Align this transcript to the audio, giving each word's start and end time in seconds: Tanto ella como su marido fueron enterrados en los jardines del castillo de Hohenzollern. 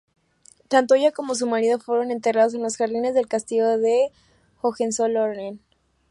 Tanto 0.67 0.95
ella 0.95 1.11
como 1.11 1.35
su 1.35 1.45
marido 1.45 1.77
fueron 1.77 2.09
enterrados 2.09 2.55
en 2.55 2.63
los 2.63 2.75
jardines 2.75 3.13
del 3.13 3.27
castillo 3.27 3.77
de 3.77 4.11
Hohenzollern. 4.63 5.59